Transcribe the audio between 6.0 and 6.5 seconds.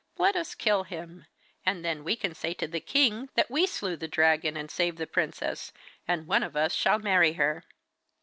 and one